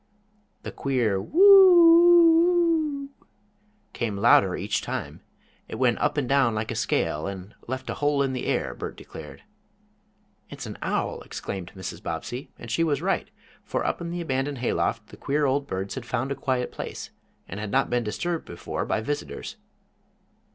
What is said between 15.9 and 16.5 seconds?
had found a